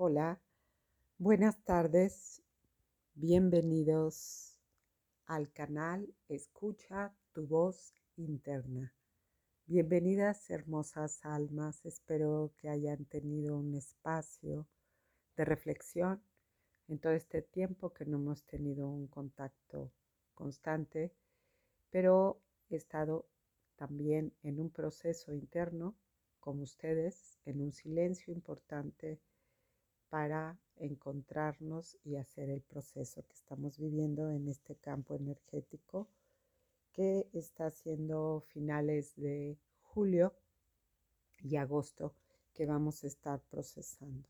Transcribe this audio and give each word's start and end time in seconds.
Hola, 0.00 0.40
buenas 1.18 1.60
tardes, 1.64 2.40
bienvenidos 3.14 4.56
al 5.26 5.50
canal 5.50 6.14
Escucha 6.28 7.12
tu 7.32 7.48
voz 7.48 7.96
interna. 8.16 8.94
Bienvenidas 9.66 10.50
hermosas 10.50 11.24
almas, 11.24 11.84
espero 11.84 12.52
que 12.58 12.68
hayan 12.68 13.06
tenido 13.06 13.58
un 13.58 13.74
espacio 13.74 14.68
de 15.36 15.44
reflexión 15.44 16.22
en 16.86 17.00
todo 17.00 17.14
este 17.14 17.42
tiempo 17.42 17.92
que 17.92 18.04
no 18.04 18.18
hemos 18.18 18.44
tenido 18.44 18.86
un 18.86 19.08
contacto 19.08 19.90
constante, 20.32 21.12
pero 21.90 22.40
he 22.70 22.76
estado 22.76 23.26
también 23.74 24.32
en 24.44 24.60
un 24.60 24.70
proceso 24.70 25.32
interno 25.34 25.96
como 26.38 26.62
ustedes, 26.62 27.40
en 27.46 27.60
un 27.60 27.72
silencio 27.72 28.32
importante 28.32 29.18
para 30.10 30.58
encontrarnos 30.76 31.96
y 32.04 32.16
hacer 32.16 32.50
el 32.50 32.62
proceso 32.62 33.22
que 33.26 33.34
estamos 33.34 33.78
viviendo 33.78 34.30
en 34.30 34.48
este 34.48 34.76
campo 34.76 35.14
energético 35.14 36.08
que 36.92 37.28
está 37.32 37.70
siendo 37.70 38.42
finales 38.48 39.14
de 39.16 39.58
julio 39.82 40.34
y 41.40 41.56
agosto 41.56 42.14
que 42.54 42.66
vamos 42.66 43.04
a 43.04 43.06
estar 43.06 43.40
procesando. 43.50 44.28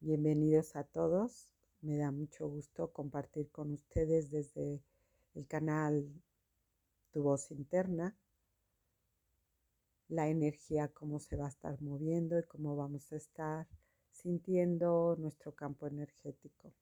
Bienvenidos 0.00 0.76
a 0.76 0.84
todos, 0.84 1.48
me 1.80 1.96
da 1.96 2.10
mucho 2.10 2.48
gusto 2.48 2.92
compartir 2.92 3.50
con 3.50 3.72
ustedes 3.72 4.30
desde 4.30 4.82
el 5.34 5.46
canal 5.46 6.08
Tu 7.12 7.22
voz 7.22 7.50
interna 7.50 8.16
la 10.08 10.28
energía, 10.28 10.88
cómo 10.88 11.18
se 11.18 11.36
va 11.36 11.46
a 11.46 11.48
estar 11.48 11.80
moviendo 11.80 12.38
y 12.38 12.42
cómo 12.44 12.76
vamos 12.76 13.12
a 13.12 13.16
estar 13.16 13.66
sintiendo 14.14 15.16
nuestro 15.18 15.54
campo 15.54 15.86
energético. 15.86 16.72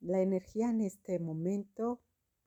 La 0.00 0.20
energía 0.20 0.70
en 0.70 0.80
este 0.80 1.18
momento 1.18 2.00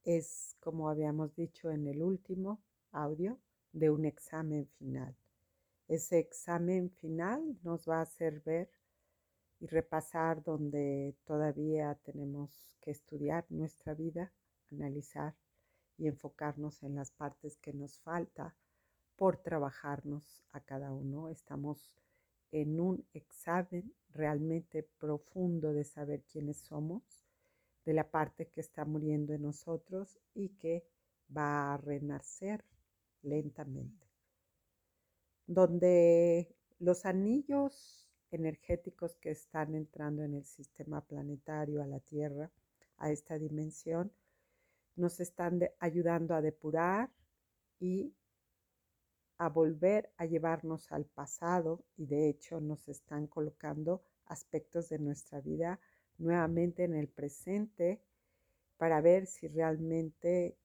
es, 0.04 0.56
como 0.60 0.90
habíamos 0.90 1.36
dicho 1.36 1.70
en 1.70 1.88
el 1.88 2.02
último 2.02 2.64
audio, 2.92 3.40
de 3.74 3.90
un 3.90 4.06
examen 4.06 4.68
final. 4.80 5.16
Ese 5.88 6.20
examen 6.20 6.90
final 6.90 7.58
nos 7.64 7.88
va 7.88 8.00
a 8.00 8.04
hacer 8.04 8.42
ver 8.42 8.72
y 9.60 9.68
repasar 9.68 10.44
donde 10.44 11.16
todavía 11.26 11.96
tenemos 12.04 12.78
que 12.82 12.92
estudiar 12.92 13.46
nuestra 13.50 13.94
vida, 13.94 14.32
analizar 14.72 15.36
y 15.98 16.08
enfocarnos 16.08 16.84
en 16.84 16.96
las 16.96 17.12
partes 17.12 17.58
que 17.58 17.74
nos 17.74 18.00
falta 18.00 18.56
por 19.16 19.38
trabajarnos 19.38 20.46
a 20.52 20.62
cada 20.62 20.94
uno. 20.94 21.30
Estamos 21.30 22.07
en 22.52 22.80
un 22.80 23.06
examen 23.14 23.94
realmente 24.14 24.84
profundo 24.98 25.74
de 25.74 25.84
saber 25.84 26.24
quiénes 26.24 26.58
somos, 26.58 27.04
de 27.86 27.94
la 27.94 28.10
parte 28.10 28.48
que 28.48 28.62
está 28.62 28.84
muriendo 28.86 29.34
en 29.34 29.44
nosotros 29.44 30.20
y 30.34 30.50
que 30.50 30.86
va 31.36 31.74
a 31.74 31.78
renacer 31.78 32.66
lentamente. 33.22 34.08
Donde 35.46 36.54
los 36.80 37.06
anillos 37.06 38.08
energéticos 38.32 39.16
que 39.16 39.32
están 39.32 39.74
entrando 39.76 40.24
en 40.24 40.34
el 40.34 40.46
sistema 40.46 41.02
planetario, 41.02 41.82
a 41.82 41.88
la 41.88 42.00
Tierra, 42.02 42.52
a 42.98 43.12
esta 43.12 43.38
dimensión, 43.38 44.12
nos 44.96 45.20
están 45.20 45.62
ayudando 45.80 46.36
a 46.36 46.42
depurar 46.42 47.10
y 47.80 48.14
a 49.38 49.50
volver 49.50 50.12
a 50.18 50.26
llevarnos 50.26 50.92
al 50.92 51.06
pasado 51.06 51.84
y 51.96 52.08
de 52.08 52.30
hecho 52.30 52.60
nos 52.60 52.88
están 52.88 53.28
colocando 53.28 54.02
aspectos 54.26 54.90
de 54.90 55.00
nuestra 55.00 55.42
vida 55.42 55.80
nuevamente 56.18 56.84
en 56.84 56.96
el 56.96 57.08
presente 57.08 58.02
para 58.78 59.02
ver 59.02 59.28
si 59.28 59.48
realmente 59.48 60.58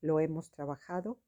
lo 0.00 0.20
hemos 0.20 0.50
trabajado, 0.50 1.18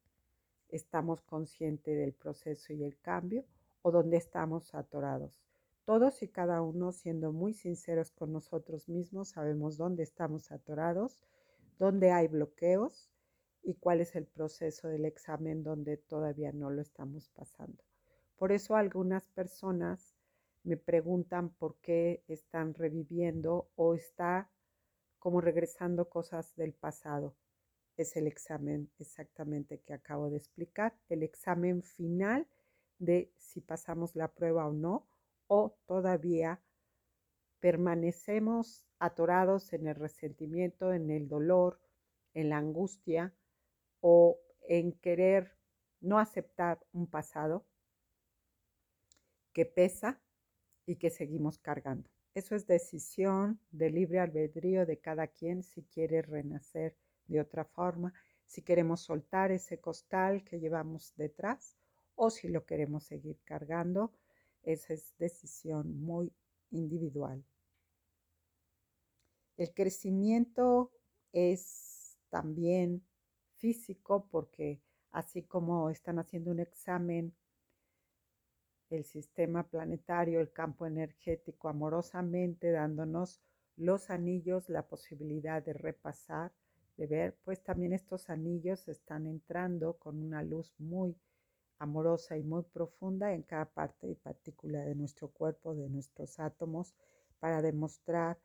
estamos 0.68 1.22
conscientes 1.22 1.97
del 1.97 2.12
proceso 2.12 2.72
y 2.72 2.84
el 2.84 2.98
cambio 3.00 3.44
o 3.82 3.91
donde 3.91 4.16
estamos 4.16 4.74
atorados. 4.74 5.42
Todos 5.84 6.22
y 6.22 6.28
cada 6.28 6.60
uno, 6.60 6.92
siendo 6.92 7.32
muy 7.32 7.54
sinceros 7.54 8.12
con 8.12 8.32
nosotros 8.32 8.88
mismos, 8.88 9.30
sabemos 9.30 9.78
dónde 9.78 10.02
estamos 10.02 10.52
atorados, 10.52 11.18
dónde 11.78 12.10
hay 12.10 12.28
bloqueos 12.28 13.10
y 13.68 13.74
cuál 13.74 14.00
es 14.00 14.16
el 14.16 14.24
proceso 14.24 14.88
del 14.88 15.04
examen 15.04 15.62
donde 15.62 15.98
todavía 15.98 16.52
no 16.52 16.70
lo 16.70 16.80
estamos 16.80 17.28
pasando. 17.28 17.84
Por 18.38 18.50
eso 18.50 18.76
algunas 18.76 19.28
personas 19.28 20.14
me 20.64 20.78
preguntan 20.78 21.50
por 21.50 21.76
qué 21.82 22.24
están 22.28 22.72
reviviendo 22.72 23.68
o 23.76 23.94
está 23.94 24.50
como 25.18 25.42
regresando 25.42 26.08
cosas 26.08 26.56
del 26.56 26.72
pasado. 26.72 27.36
Es 27.98 28.16
el 28.16 28.26
examen 28.26 28.90
exactamente 28.98 29.80
que 29.80 29.92
acabo 29.92 30.30
de 30.30 30.38
explicar, 30.38 30.94
el 31.10 31.22
examen 31.22 31.82
final 31.82 32.46
de 32.98 33.30
si 33.36 33.60
pasamos 33.60 34.16
la 34.16 34.28
prueba 34.28 34.66
o 34.66 34.72
no, 34.72 35.06
o 35.46 35.76
todavía 35.84 36.58
permanecemos 37.60 38.86
atorados 38.98 39.74
en 39.74 39.88
el 39.88 39.94
resentimiento, 39.94 40.94
en 40.94 41.10
el 41.10 41.28
dolor, 41.28 41.78
en 42.32 42.48
la 42.48 42.56
angustia 42.56 43.34
o 44.00 44.38
en 44.69 44.92
querer 44.92 45.56
no 46.00 46.19
aceptar 46.19 46.84
un 46.92 47.06
pasado 47.06 47.66
que 49.53 49.64
pesa 49.64 50.20
y 50.86 50.97
que 50.97 51.10
seguimos 51.10 51.59
cargando. 51.59 52.09
Eso 52.34 52.54
es 52.54 52.66
decisión 52.66 53.60
de 53.70 53.91
libre 53.91 54.20
albedrío 54.20 54.86
de 54.86 54.98
cada 54.98 55.26
quien 55.26 55.62
si 55.62 55.82
quiere 55.82 56.22
renacer 56.22 56.97
de 57.26 57.41
otra 57.41 57.64
forma, 57.64 58.14
si 58.47 58.62
queremos 58.62 59.00
soltar 59.00 59.50
ese 59.50 59.81
costal 59.81 60.44
que 60.44 60.60
llevamos 60.60 61.12
detrás 61.16 61.76
o 62.15 62.30
si 62.30 62.48
lo 62.48 62.65
queremos 62.65 63.04
seguir 63.04 63.38
cargando. 63.44 64.12
Esa 64.62 64.94
es 64.94 65.15
decisión 65.19 66.00
muy 66.00 66.32
individual. 66.70 67.44
El 69.56 69.75
crecimiento 69.75 70.92
es 71.32 72.16
también 72.30 73.03
físico 73.58 74.26
porque 74.30 74.80
así 75.12 75.42
como 75.42 75.91
están 75.91 76.19
haciendo 76.19 76.50
un 76.50 76.60
examen 76.60 77.34
el 78.91 79.04
sistema 79.04 79.64
planetario, 79.69 80.41
el 80.41 80.50
campo 80.50 80.86
energético, 80.86 81.68
amorosamente 81.68 82.70
dándonos 82.70 83.41
los 83.76 84.10
anillos, 84.10 84.68
la 84.68 84.82
posibilidad 84.82 85.62
de 85.62 85.74
repasar, 85.74 86.52
de 86.97 87.06
ver, 87.06 87.36
pues 87.44 87.62
también 87.62 87.92
estos 87.92 88.30
anillos 88.30 88.88
están 88.88 89.26
entrando 89.26 89.98
con 89.98 90.22
una 90.22 90.42
luz 90.42 90.72
muy 90.78 91.16
amorosa 91.78 92.36
y 92.36 92.42
muy 92.42 92.62
profunda 92.62 93.32
en 93.32 93.42
cada 93.42 93.66
parte 93.66 94.08
y 94.08 94.14
partícula 94.14 94.80
de 94.80 94.94
nuestro 94.94 95.28
cuerpo, 95.28 95.74
de 95.74 95.88
nuestros 95.88 96.41
átomos, 96.41 96.94
para 97.38 97.62
demostrar 97.62 98.38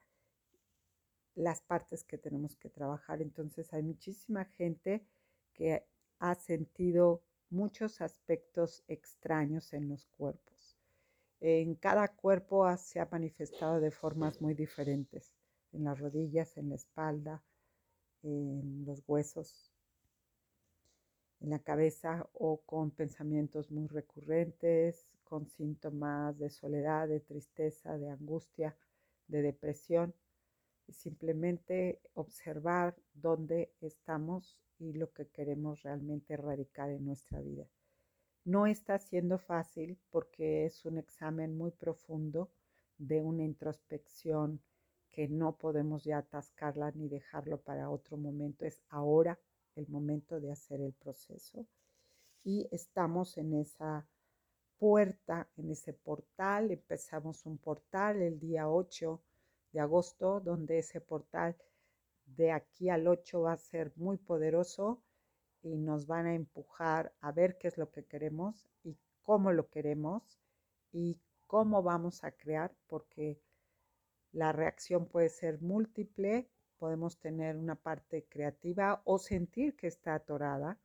las 1.36 1.62
partes 1.62 2.04
que 2.04 2.18
tenemos 2.18 2.56
que 2.56 2.70
trabajar. 2.70 3.22
Entonces 3.22 3.74
hay 3.74 3.84
muchísima 3.84 4.46
gente 4.46 5.06
que 5.54 5.86
ha 6.20 6.36
sentido 6.36 7.22
muchos 7.50 8.02
aspectos 8.02 8.84
extraños 8.88 9.74
en 9.74 9.90
los 9.90 10.06
cuerpos. 10.08 10.78
En 11.40 11.76
cada 11.76 12.08
cuerpo 12.08 12.66
se 12.78 13.00
ha 13.00 13.08
manifestado 13.12 13.80
de 13.80 13.92
formas 13.92 14.42
muy 14.42 14.54
diferentes, 14.54 15.34
en 15.74 15.84
las 15.84 16.00
rodillas, 16.00 16.58
en 16.58 16.70
la 16.70 16.76
espalda, 16.76 17.44
en 18.22 18.86
los 18.86 19.04
huesos, 19.08 19.72
en 21.42 21.50
la 21.50 21.60
cabeza 21.60 22.30
o 22.34 22.62
con 22.62 22.92
pensamientos 22.92 23.70
muy 23.72 23.88
recurrentes, 23.88 25.10
con 25.26 25.48
síntomas 25.48 26.38
de 26.40 26.50
soledad, 26.50 27.08
de 27.10 27.20
tristeza, 27.20 27.98
de 27.98 28.10
angustia, 28.10 28.78
de 29.28 29.42
depresión 29.42 30.14
simplemente 30.90 32.02
observar 32.14 32.96
dónde 33.14 33.72
estamos 33.82 34.60
y 34.80 34.94
lo 34.94 35.12
que 35.12 35.28
queremos 35.28 35.82
realmente 35.84 36.34
erradicar 36.34 36.90
en 36.90 37.06
nuestra 37.06 37.40
vida. 37.42 37.68
No 38.46 38.68
está 38.68 39.00
siendo 39.00 39.38
fácil 39.38 39.98
porque 40.10 40.66
es 40.66 40.84
un 40.86 40.98
examen 40.98 41.58
muy 41.58 41.72
profundo 41.72 42.52
de 42.98 43.22
una 43.22 43.44
introspección 43.44 44.62
que 45.10 45.28
no 45.28 45.56
podemos 45.56 46.04
ya 46.04 46.18
atascarla 46.18 46.92
ni 46.92 47.08
dejarlo 47.08 47.62
para 47.62 47.90
otro 47.90 48.18
momento. 48.18 48.66
Es 48.66 48.82
ahora 48.90 49.40
el 49.76 49.88
momento 49.88 50.40
de 50.40 50.52
hacer 50.52 50.82
el 50.82 50.94
proceso. 50.94 51.66
Y 52.44 52.68
estamos 52.72 53.38
en 53.38 53.54
esa 53.54 54.06
puerta, 54.78 55.48
en 55.56 55.72
ese 55.72 55.94
portal. 55.94 56.72
Empezamos 56.72 57.46
un 57.46 57.58
portal 57.58 58.22
el 58.22 58.40
día 58.40 58.70
8 58.70 59.22
de 59.74 59.82
agosto, 59.82 60.40
donde 60.40 60.80
ese 60.80 61.02
portal 61.02 61.58
de 62.26 62.52
aquí 62.52 62.90
al 62.90 63.08
8 63.08 63.42
va 63.42 63.54
a 63.54 63.58
ser 63.58 63.92
muy 63.96 64.18
poderoso 64.18 65.02
y 65.62 65.78
nos 65.78 66.08
van 66.08 66.28
a 66.28 66.36
empujar 66.36 67.14
a 67.22 67.32
ver 67.32 67.58
qué 67.58 67.68
es 67.68 67.78
lo 67.78 67.92
que 67.92 68.06
queremos 68.06 68.68
y 68.84 68.98
cómo 69.24 69.52
lo 69.52 69.70
queremos 69.70 70.40
y 70.92 71.20
cómo 71.48 71.84
vamos 71.84 72.24
a 72.24 72.32
crear, 72.32 72.74
porque 72.88 73.40
la 74.32 74.52
reacción 74.52 75.06
puede 75.06 75.30
ser 75.30 75.62
múltiple, 75.62 76.50
podemos 76.78 77.18
tener 77.20 77.56
una 77.56 77.76
parte 77.76 78.26
creativa 78.26 79.02
o 79.06 79.18
sentir 79.18 79.76
que 79.76 79.88
está 79.88 80.16
atorada 80.16 80.78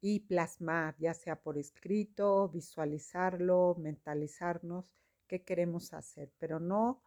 y 0.00 0.20
plasmar, 0.20 0.96
ya 0.98 1.14
sea 1.14 1.36
por 1.36 1.58
escrito, 1.58 2.48
visualizarlo, 2.48 3.76
mentalizarnos 3.78 4.86
qué 5.26 5.42
queremos 5.42 5.92
hacer, 5.92 6.30
pero 6.38 6.60
no 6.60 7.02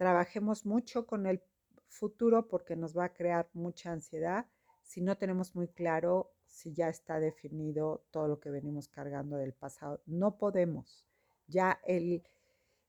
trabajemos 0.00 0.64
mucho 0.64 1.04
con 1.04 1.26
el 1.26 1.42
futuro 1.90 2.48
porque 2.48 2.74
nos 2.74 2.96
va 2.96 3.04
a 3.04 3.12
crear 3.12 3.50
mucha 3.52 3.92
ansiedad 3.92 4.46
si 4.82 5.02
no 5.02 5.18
tenemos 5.18 5.54
muy 5.54 5.68
claro 5.68 6.32
si 6.46 6.72
ya 6.72 6.88
está 6.88 7.20
definido 7.20 8.06
todo 8.10 8.26
lo 8.26 8.40
que 8.40 8.48
venimos 8.48 8.88
cargando 8.88 9.36
del 9.36 9.52
pasado. 9.52 10.00
No 10.06 10.38
podemos. 10.38 11.04
Ya 11.48 11.82
el, 11.84 12.22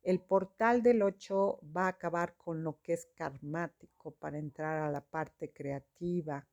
el 0.04 0.22
portal 0.22 0.84
del 0.84 1.02
8 1.02 1.60
va 1.76 1.88
a 1.88 1.90
acabar 1.90 2.38
con 2.38 2.64
lo 2.64 2.80
que 2.82 2.94
es 2.94 3.10
karmático 3.14 4.12
para 4.12 4.38
entrar 4.38 4.82
a 4.82 4.90
la 4.90 5.02
parte 5.02 5.52
creativa. 5.52 6.48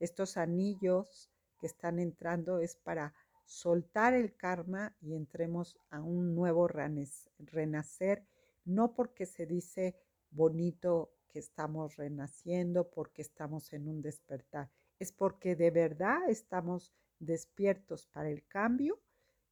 Estos 0.00 0.36
anillos 0.36 1.30
que 1.60 1.68
están 1.68 2.00
entrando 2.00 2.58
es 2.58 2.74
para 2.74 3.14
soltar 3.44 4.14
el 4.14 4.34
karma 4.34 4.96
y 5.00 5.14
entremos 5.14 5.78
a 5.90 6.00
un 6.00 6.34
nuevo 6.34 6.66
renacer, 6.66 8.26
no 8.64 8.94
porque 8.94 9.26
se 9.26 9.46
dice 9.46 9.96
bonito 10.30 11.14
que 11.28 11.38
estamos 11.38 11.96
renaciendo, 11.96 12.90
porque 12.90 13.22
estamos 13.22 13.72
en 13.72 13.88
un 13.88 14.02
despertar, 14.02 14.70
es 14.98 15.12
porque 15.12 15.56
de 15.56 15.70
verdad 15.70 16.28
estamos 16.28 16.92
despiertos 17.18 18.06
para 18.06 18.30
el 18.30 18.46
cambio 18.46 19.00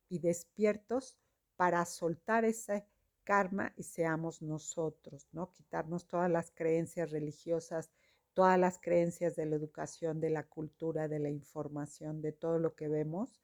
y 0.08 0.18
despiertos 0.18 1.16
para 1.56 1.84
soltar 1.84 2.44
ese 2.44 2.86
karma 3.24 3.72
y 3.76 3.84
seamos 3.84 4.42
nosotros, 4.42 5.28
¿no? 5.32 5.52
Quitarnos 5.52 6.06
todas 6.06 6.30
las 6.30 6.50
creencias 6.50 7.10
religiosas 7.10 7.90
todas 8.34 8.58
las 8.58 8.78
creencias 8.78 9.36
de 9.36 9.46
la 9.46 9.56
educación, 9.56 10.20
de 10.20 10.30
la 10.30 10.44
cultura, 10.44 11.08
de 11.08 11.18
la 11.18 11.30
información, 11.30 12.22
de 12.22 12.32
todo 12.32 12.58
lo 12.58 12.74
que 12.74 12.88
vemos, 12.88 13.40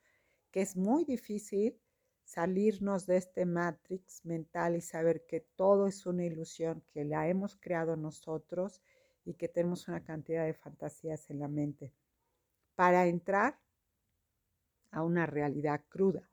que 0.50 0.62
es 0.62 0.76
muy 0.76 1.04
difícil 1.04 1.78
salirnos 2.26 3.06
de 3.06 3.18
este 3.18 3.46
matrix 3.46 4.24
mental 4.26 4.74
y 4.74 4.80
saber 4.80 5.24
que 5.26 5.40
todo 5.40 5.86
es 5.86 6.06
una 6.06 6.24
ilusión, 6.24 6.82
que 6.90 7.04
la 7.04 7.28
hemos 7.28 7.54
creado 7.54 7.96
nosotros 7.96 8.82
y 9.24 9.34
que 9.34 9.48
tenemos 9.48 9.86
una 9.86 10.02
cantidad 10.02 10.44
de 10.44 10.52
fantasías 10.52 11.30
en 11.30 11.38
la 11.38 11.46
mente 11.46 11.94
para 12.74 13.06
entrar 13.06 13.60
a 14.90 15.04
una 15.04 15.26
realidad 15.26 15.84
cruda. 15.88 16.28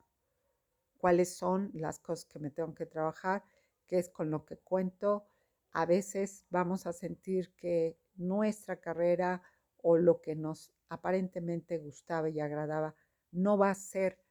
¿Cuáles 0.98 1.36
son 1.36 1.70
las 1.76 2.00
cosas 2.00 2.26
que 2.26 2.40
me 2.40 2.50
tengo 2.50 2.74
que 2.74 2.88
trabajar? 2.88 3.44
¿Qué 3.86 4.00
es 4.00 4.10
con 4.10 4.32
lo 4.32 4.46
que 4.46 4.58
cuento? 4.58 5.28
A 5.74 5.86
veces 5.86 6.44
vamos 6.50 6.88
a 6.88 6.94
sentir 6.94 7.54
que 7.54 8.00
nuestra 8.16 8.78
carrera 8.78 9.44
o 9.78 9.98
lo 9.98 10.22
que 10.22 10.36
nos 10.36 10.74
aparentemente 10.90 11.78
gustaba 11.78 12.30
y 12.30 12.40
agradaba 12.40 12.96
no 13.32 13.60
va 13.60 13.70
a 13.70 13.76
ser 13.76 14.23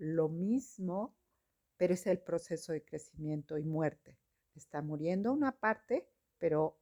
lo 0.00 0.30
mismo, 0.30 1.14
pero 1.76 1.92
es 1.92 2.06
el 2.06 2.18
proceso 2.20 2.72
de 2.72 2.82
crecimiento 2.82 3.58
y 3.58 3.64
muerte. 3.64 4.16
Está 4.54 4.80
muriendo 4.80 5.30
una 5.32 5.52
parte, 5.52 6.08
pero 6.38 6.78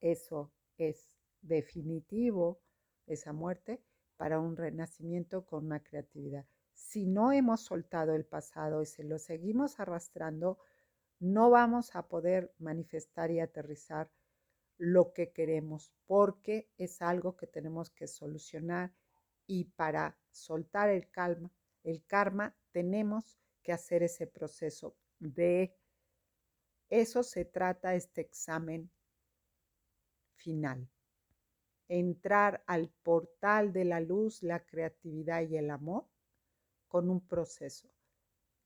eso 0.00 0.52
es 0.78 1.08
definitivo, 1.42 2.60
esa 3.06 3.32
muerte, 3.32 3.82
para 4.16 4.38
un 4.38 4.56
renacimiento 4.56 5.44
con 5.44 5.66
una 5.66 5.82
creatividad. 5.82 6.46
Si 6.72 7.06
no 7.06 7.32
hemos 7.32 7.62
soltado 7.62 8.14
el 8.14 8.24
pasado 8.24 8.82
y 8.82 8.86
se 8.86 9.02
lo 9.02 9.18
seguimos 9.18 9.80
arrastrando, 9.80 10.58
no 11.18 11.50
vamos 11.50 11.96
a 11.96 12.06
poder 12.06 12.54
manifestar 12.58 13.32
y 13.32 13.40
aterrizar 13.40 14.10
lo 14.78 15.12
que 15.12 15.32
queremos, 15.32 15.92
porque 16.06 16.70
es 16.78 17.02
algo 17.02 17.36
que 17.36 17.48
tenemos 17.48 17.90
que 17.90 18.06
solucionar 18.06 18.92
y 19.46 19.64
para 19.64 20.16
soltar 20.30 20.88
el 20.88 21.10
calma, 21.10 21.50
el 21.84 22.04
karma, 22.04 22.56
tenemos 22.72 23.38
que 23.62 23.72
hacer 23.72 24.02
ese 24.02 24.26
proceso 24.26 24.96
de 25.20 25.76
eso 26.90 27.22
se 27.22 27.44
trata 27.44 27.94
este 27.94 28.20
examen 28.20 28.90
final. 30.34 30.88
Entrar 31.88 32.62
al 32.66 32.88
portal 33.02 33.72
de 33.72 33.84
la 33.84 34.00
luz, 34.00 34.42
la 34.42 34.64
creatividad 34.64 35.42
y 35.42 35.56
el 35.56 35.70
amor 35.70 36.06
con 36.88 37.08
un 37.10 37.20
proceso 37.26 37.88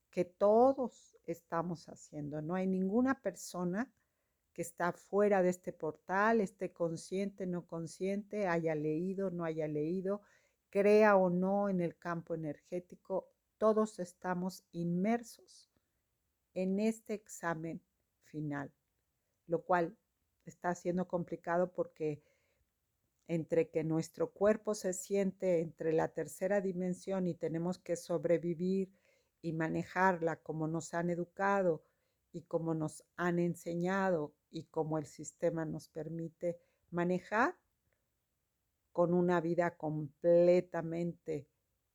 que 0.09 0.25
todos 0.25 1.17
estamos 1.25 1.87
haciendo. 1.87 2.41
No 2.41 2.55
hay 2.55 2.67
ninguna 2.67 3.21
persona 3.21 3.91
que 4.53 4.61
está 4.61 4.91
fuera 4.91 5.41
de 5.41 5.49
este 5.49 5.71
portal, 5.71 6.41
esté 6.41 6.71
consciente, 6.71 7.45
no 7.45 7.65
consciente, 7.65 8.47
haya 8.47 8.75
leído, 8.75 9.29
no 9.29 9.43
haya 9.43 9.67
leído, 9.67 10.21
crea 10.69 11.15
o 11.15 11.29
no 11.29 11.69
en 11.69 11.81
el 11.81 11.97
campo 11.97 12.33
energético, 12.33 13.29
todos 13.57 13.99
estamos 13.99 14.63
inmersos 14.71 15.69
en 16.53 16.79
este 16.79 17.13
examen 17.13 17.81
final, 18.23 18.71
lo 19.47 19.63
cual 19.63 19.97
está 20.45 20.73
siendo 20.75 21.07
complicado 21.07 21.71
porque 21.71 22.23
entre 23.27 23.69
que 23.69 23.83
nuestro 23.83 24.31
cuerpo 24.31 24.73
se 24.73 24.93
siente 24.93 25.59
entre 25.61 25.93
la 25.93 26.07
tercera 26.07 26.61
dimensión 26.61 27.27
y 27.27 27.35
tenemos 27.35 27.77
que 27.77 27.95
sobrevivir 27.95 28.91
y 29.41 29.53
manejarla 29.53 30.37
como 30.37 30.67
nos 30.67 30.93
han 30.93 31.09
educado 31.09 31.83
y 32.31 32.41
como 32.41 32.73
nos 32.73 33.03
han 33.15 33.39
enseñado 33.39 34.33
y 34.49 34.63
como 34.65 34.97
el 34.97 35.05
sistema 35.05 35.65
nos 35.65 35.89
permite 35.89 36.57
manejar 36.89 37.55
con 38.91 39.13
una 39.13 39.41
vida 39.41 39.77
completamente 39.77 41.47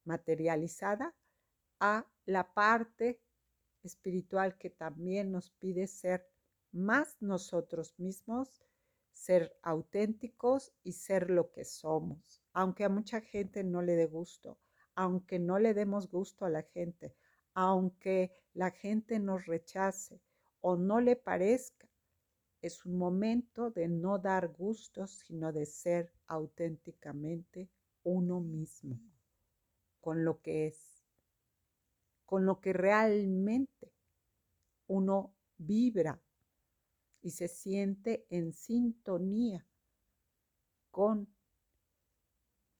materializada 0.04 1.14
a 1.80 2.06
la 2.26 2.54
parte 2.54 3.20
espiritual 3.82 4.56
que 4.56 4.70
también 4.70 5.30
nos 5.30 5.50
pide 5.50 5.86
ser 5.86 6.26
más 6.72 7.16
nosotros 7.20 7.94
mismos, 7.98 8.62
ser 9.12 9.56
auténticos 9.62 10.72
y 10.82 10.92
ser 10.92 11.30
lo 11.30 11.50
que 11.52 11.64
somos, 11.64 12.42
aunque 12.52 12.84
a 12.84 12.88
mucha 12.88 13.20
gente 13.20 13.62
no 13.62 13.82
le 13.82 13.94
dé 13.94 14.06
gusto, 14.06 14.58
aunque 14.94 15.38
no 15.38 15.58
le 15.58 15.74
demos 15.74 16.10
gusto 16.10 16.44
a 16.44 16.50
la 16.50 16.62
gente, 16.62 17.14
aunque 17.54 18.32
la 18.52 18.70
gente 18.70 19.18
nos 19.18 19.46
rechace 19.46 20.20
o 20.60 20.76
no 20.76 21.00
le 21.00 21.16
parezca. 21.16 21.88
Es 22.64 22.86
un 22.86 22.96
momento 22.96 23.70
de 23.70 23.88
no 23.88 24.18
dar 24.18 24.48
gusto, 24.48 25.06
sino 25.06 25.52
de 25.52 25.66
ser 25.66 26.10
auténticamente 26.26 27.68
uno 28.04 28.40
mismo, 28.40 28.98
con 30.00 30.24
lo 30.24 30.40
que 30.40 30.68
es, 30.68 31.04
con 32.24 32.46
lo 32.46 32.62
que 32.62 32.72
realmente 32.72 33.92
uno 34.86 35.34
vibra 35.58 36.22
y 37.20 37.32
se 37.32 37.48
siente 37.48 38.26
en 38.30 38.54
sintonía 38.54 39.66
con 40.90 41.28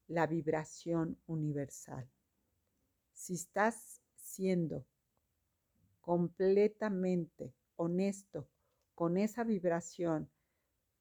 la 0.07 0.27
vibración 0.27 1.21
universal. 1.27 2.11
Si 3.13 3.35
estás 3.35 4.01
siendo 4.15 4.87
completamente 6.01 7.53
honesto 7.77 8.49
con 8.95 9.17
esa 9.17 9.45
vibración, 9.45 10.31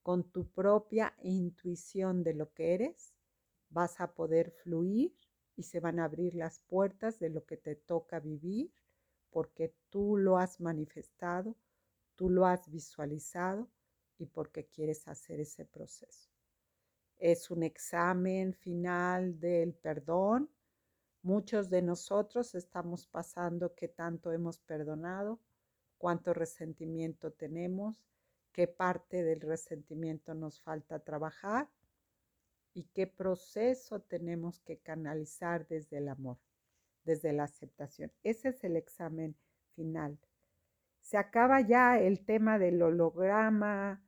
con 0.02 0.24
tu 0.24 0.50
propia 0.50 1.14
intuición 1.22 2.24
de 2.24 2.34
lo 2.34 2.54
que 2.54 2.74
eres, 2.74 3.14
vas 3.70 4.02
a 4.02 4.14
poder 4.14 4.52
fluir 4.52 5.16
y 5.56 5.64
se 5.64 5.80
van 5.80 6.00
a 6.00 6.06
abrir 6.06 6.36
las 6.36 6.60
puertas 6.60 7.20
de 7.20 7.30
lo 7.30 7.46
que 7.46 7.58
te 7.58 7.76
toca 7.76 8.20
vivir 8.20 8.74
porque 9.30 9.74
tú 9.90 10.18
lo 10.18 10.38
has 10.38 10.60
manifestado, 10.60 11.56
tú 12.16 12.30
lo 12.30 12.46
has 12.46 12.70
visualizado 12.70 13.68
y 14.18 14.28
porque 14.28 14.68
quieres 14.68 15.08
hacer 15.08 15.40
ese 15.40 15.66
proceso. 15.66 16.30
Es 17.18 17.50
un 17.50 17.64
examen 17.64 18.54
final 18.54 19.40
del 19.40 19.74
perdón 19.74 20.50
Muchos 21.24 21.70
de 21.70 21.82
nosotros 21.82 22.54
estamos 22.54 23.08
pasando 23.08 23.74
qué 23.76 23.88
tanto 23.88 24.34
hemos 24.34 24.60
perdonado, 24.60 25.40
cuánto 26.04 26.34
resentimiento 26.34 27.32
tenemos, 27.32 28.04
qué 28.52 28.68
parte 28.68 29.24
del 29.24 29.40
resentimiento 29.40 30.34
nos 30.34 30.60
falta 30.60 31.00
trabajar 31.00 31.70
y 32.74 32.90
qué 32.94 33.08
proceso 33.08 34.02
tenemos 34.02 34.60
que 34.60 34.80
canalizar 34.80 35.66
desde 35.66 36.00
el 36.00 36.10
amor, 36.10 36.40
desde 37.06 37.32
la 37.32 37.46
aceptación. 37.46 38.12
Ese 38.22 38.50
es 38.50 38.62
el 38.66 38.76
examen 38.76 39.38
final. 39.78 40.20
Se 41.00 41.16
acaba 41.16 41.62
ya 41.62 41.98
el 41.98 42.26
tema 42.26 42.60
del 42.60 42.82
holograma 42.82 44.04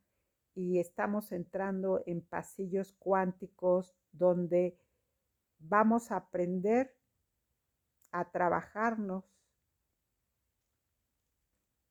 y 0.54 0.80
estamos 0.80 1.32
entrando 1.32 2.04
en 2.06 2.20
pasillos 2.20 2.92
cuánticos 3.00 3.96
donde 4.12 4.78
vamos 5.60 6.12
a 6.12 6.18
aprender 6.18 6.94
a 8.12 8.30
trabajarnos 8.32 9.35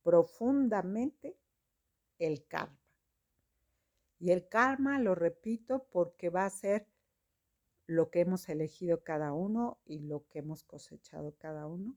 profundamente 0.05 1.37
el 2.21 2.47
karma. 2.47 2.79
Y 4.21 4.31
el 4.31 4.49
karma, 4.49 5.01
lo 5.01 5.17
repito, 5.17 5.89
porque 5.91 6.31
va 6.31 6.45
a 6.45 6.51
ser 6.51 6.87
lo 7.87 8.11
que 8.11 8.21
hemos 8.21 8.49
elegido 8.49 9.03
cada 9.03 9.33
uno 9.33 9.81
y 9.85 9.99
lo 9.99 10.29
que 10.29 10.39
hemos 10.39 10.63
cosechado 10.63 11.35
cada 11.37 11.67
uno, 11.67 11.97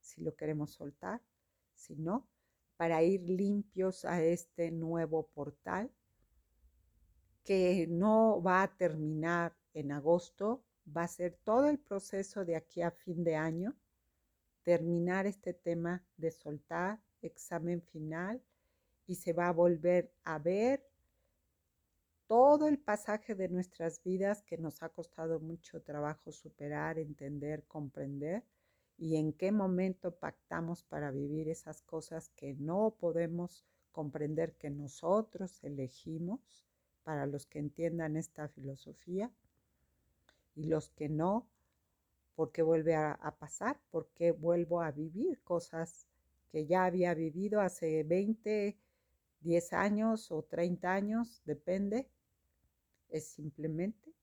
si 0.00 0.22
lo 0.22 0.36
queremos 0.36 0.70
soltar, 0.70 1.20
si 1.74 1.96
no, 1.96 2.28
para 2.76 3.02
ir 3.02 3.28
limpios 3.28 4.04
a 4.04 4.22
este 4.22 4.70
nuevo 4.70 5.26
portal 5.28 5.90
que 7.44 7.86
no 7.88 8.42
va 8.42 8.62
a 8.62 8.76
terminar 8.76 9.56
en 9.72 9.92
agosto, 9.92 10.64
va 10.96 11.04
a 11.04 11.08
ser 11.08 11.38
todo 11.44 11.68
el 11.68 11.78
proceso 11.78 12.44
de 12.44 12.56
aquí 12.56 12.82
a 12.82 12.90
fin 12.90 13.24
de 13.24 13.36
año, 13.36 13.76
terminar 14.62 15.26
este 15.26 15.52
tema 15.52 16.04
de 16.16 16.30
soltar, 16.30 17.00
examen 17.22 17.82
final, 17.82 18.42
y 19.06 19.16
se 19.16 19.32
va 19.32 19.48
a 19.48 19.52
volver 19.52 20.12
a 20.24 20.38
ver 20.38 20.84
todo 22.26 22.66
el 22.66 22.78
pasaje 22.78 23.34
de 23.34 23.48
nuestras 23.48 24.02
vidas 24.02 24.42
que 24.42 24.58
nos 24.58 24.82
ha 24.82 24.88
costado 24.88 25.38
mucho 25.38 25.80
trabajo 25.82 26.32
superar, 26.32 26.98
entender, 26.98 27.64
comprender, 27.68 28.42
y 28.98 29.16
en 29.16 29.32
qué 29.32 29.52
momento 29.52 30.10
pactamos 30.10 30.82
para 30.82 31.10
vivir 31.10 31.48
esas 31.48 31.82
cosas 31.82 32.30
que 32.30 32.54
no 32.54 32.96
podemos 32.98 33.64
comprender 33.92 34.54
que 34.54 34.70
nosotros 34.70 35.62
elegimos 35.62 36.64
para 37.04 37.26
los 37.26 37.46
que 37.46 37.58
entiendan 37.58 38.16
esta 38.16 38.48
filosofía 38.48 39.30
y 40.54 40.64
los 40.64 40.88
que 40.90 41.08
no, 41.08 41.46
porque 42.34 42.62
vuelve 42.62 42.94
a, 42.94 43.12
a 43.12 43.36
pasar, 43.36 43.78
porque 43.90 44.32
vuelvo 44.32 44.80
a 44.80 44.90
vivir 44.90 45.40
cosas 45.42 46.06
que 46.56 46.64
ya 46.64 46.86
había 46.86 47.12
vivido 47.12 47.60
hace 47.60 48.02
20, 48.02 48.80
10 49.40 49.72
años 49.74 50.32
o 50.32 50.42
30 50.42 50.90
años, 50.90 51.42
depende, 51.44 52.10
es 53.10 53.28
simplemente 53.28 54.14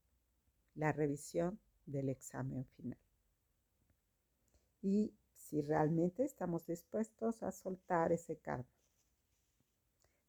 la 0.74 0.92
revisión 0.92 1.60
del 1.86 2.10
examen 2.10 2.66
final. 2.66 2.98
Y 4.82 5.14
si 5.36 5.62
realmente 5.62 6.24
estamos 6.24 6.66
dispuestos 6.66 7.44
a 7.44 7.52
soltar 7.52 8.12
ese 8.12 8.40
karma. 8.40 8.66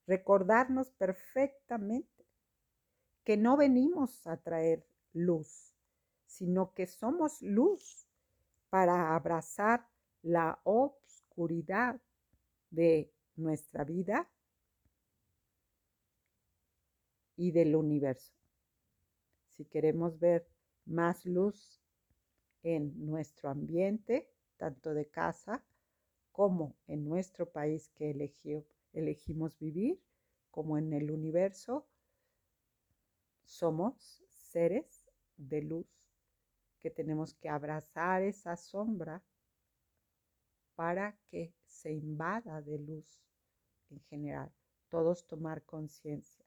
Recordarnos 0.07 0.91
perfectamente 0.91 2.27
que 3.25 3.39
no 3.39 3.57
venimos 3.57 4.27
a 4.27 4.37
traer 4.37 4.87
luz, 5.15 5.73
sino 6.27 6.75
que 6.75 6.87
somos 6.87 7.41
luz 7.41 8.07
para 8.69 9.17
abrazar 9.17 9.89
la 10.25 10.59
obscuridad 10.65 12.01
de 12.71 13.13
nuestra 13.37 13.85
vida 13.85 14.31
y 17.37 17.53
del 17.53 17.77
universo. 17.77 18.33
Si 19.51 19.67
queremos 19.67 20.19
ver 20.19 20.49
más 20.87 21.27
luz 21.27 21.79
en 22.63 23.05
nuestro 23.05 23.51
ambiente, 23.51 24.33
tanto 24.57 24.95
de 24.95 25.07
casa 25.11 25.63
como 26.33 26.75
en 26.87 27.05
nuestro 27.05 27.51
país 27.51 27.91
que 27.91 28.11
elegimos 28.95 29.59
vivir, 29.59 30.01
como 30.51 30.79
en 30.79 30.95
el 30.95 31.11
universo, 31.11 31.87
somos 33.45 34.25
seres 34.31 35.05
de 35.37 35.61
luz 35.61 35.87
que 36.81 36.91
tenemos 36.91 37.35
que 37.35 37.51
abrazar 37.51 38.23
esa 38.23 38.57
sombra 38.57 39.23
para 40.75 41.17
que 41.29 41.53
se 41.67 41.93
invada 41.93 42.61
de 42.63 42.79
luz 42.79 43.23
en 43.91 44.01
general, 44.01 44.53
todos 44.89 45.27
tomar 45.27 45.63
conciencia. 45.65 46.45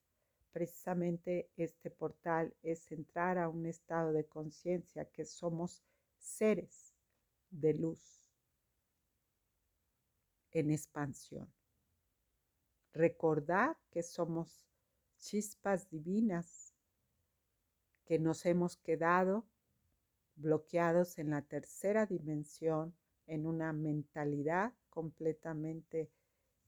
Precisamente 0.51 1.49
este 1.55 1.91
portal 1.91 2.55
es 2.63 2.91
entrar 2.91 3.37
a 3.37 3.49
un 3.49 3.65
estado 3.65 4.11
de 4.11 4.25
conciencia 4.25 5.05
que 5.05 5.25
somos 5.25 5.83
seres 6.17 6.95
de 7.49 7.73
luz 7.73 8.27
en 10.51 10.71
expansión. 10.71 11.51
Recordar 12.93 13.77
que 13.91 14.01
somos 14.01 14.67
chispas 15.19 15.89
divinas 15.89 16.73
que 18.05 18.17
nos 18.17 18.45
hemos 18.45 18.77
quedado 18.77 19.45
bloqueados 20.35 21.17
en 21.19 21.29
la 21.29 21.41
tercera 21.41 22.05
dimensión, 22.05 22.95
en 23.27 23.45
una 23.45 23.73
mentalidad 23.73 24.73
completamente 24.89 26.09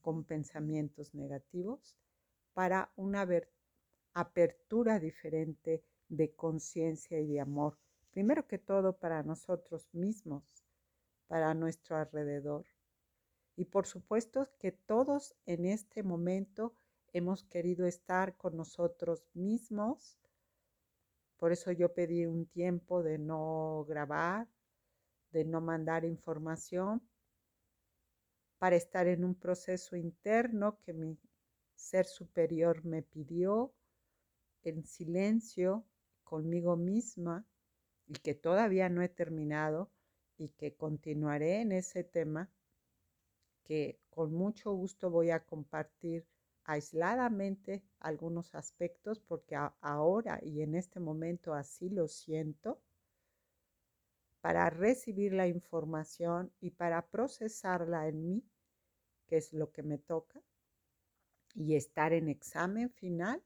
con 0.01 0.23
pensamientos 0.23 1.13
negativos, 1.13 1.97
para 2.53 2.91
una 2.95 3.27
apertura 4.13 4.99
diferente 4.99 5.83
de 6.07 6.31
conciencia 6.35 7.19
y 7.19 7.27
de 7.27 7.39
amor. 7.39 7.77
Primero 8.11 8.47
que 8.47 8.57
todo 8.57 8.97
para 8.97 9.23
nosotros 9.23 9.87
mismos, 9.93 10.63
para 11.27 11.53
nuestro 11.53 11.97
alrededor. 11.97 12.65
Y 13.55 13.65
por 13.65 13.85
supuesto 13.85 14.47
que 14.57 14.71
todos 14.71 15.35
en 15.45 15.65
este 15.65 16.03
momento 16.03 16.73
hemos 17.13 17.43
querido 17.43 17.85
estar 17.85 18.35
con 18.37 18.55
nosotros 18.55 19.25
mismos 19.33 20.19
por 21.39 21.53
eso 21.53 21.71
yo 21.71 21.93
pedí 21.93 22.25
un 22.25 22.45
tiempo 22.47 23.01
de 23.01 23.17
no 23.17 23.85
grabar, 23.87 24.45
de 25.31 25.45
no 25.45 25.61
mandar 25.61 26.05
información, 26.05 27.01
para 28.57 28.75
estar 28.75 29.07
en 29.07 29.23
un 29.23 29.35
proceso 29.35 29.95
interno 29.95 30.79
que 30.81 30.93
mi 30.93 31.17
ser 31.75 32.05
superior 32.05 32.83
me 32.83 33.01
pidió 33.01 33.73
en 34.63 34.83
silencio 34.85 35.85
conmigo 36.23 36.75
misma 36.75 37.45
y 38.05 38.13
que 38.13 38.35
todavía 38.35 38.89
no 38.89 39.01
he 39.01 39.09
terminado 39.09 39.89
y 40.37 40.49
que 40.49 40.75
continuaré 40.75 41.61
en 41.61 41.71
ese 41.71 42.03
tema 42.03 42.49
que 43.63 43.99
con 44.09 44.33
mucho 44.33 44.73
gusto 44.73 45.09
voy 45.09 45.29
a 45.29 45.45
compartir 45.45 46.25
aisladamente 46.65 47.83
algunos 47.99 48.55
aspectos 48.55 49.19
porque 49.19 49.55
ahora 49.81 50.39
y 50.41 50.61
en 50.61 50.75
este 50.75 50.99
momento 50.99 51.53
así 51.53 51.89
lo 51.89 52.07
siento 52.07 52.81
para 54.41 54.69
recibir 54.69 55.33
la 55.33 55.47
información 55.47 56.51
y 56.59 56.71
para 56.71 57.07
procesarla 57.09 58.07
en 58.07 58.25
mí, 58.25 58.43
que 59.27 59.37
es 59.37 59.53
lo 59.53 59.71
que 59.71 59.83
me 59.83 59.97
toca, 59.97 60.41
y 61.55 61.75
estar 61.75 62.13
en 62.13 62.29
examen 62.29 62.89
final 62.89 63.43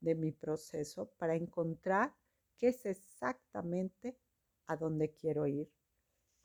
de 0.00 0.14
mi 0.14 0.32
proceso 0.32 1.10
para 1.18 1.34
encontrar 1.34 2.14
qué 2.58 2.68
es 2.68 2.86
exactamente 2.86 4.16
a 4.66 4.76
dónde 4.76 5.12
quiero 5.12 5.46
ir. 5.46 5.70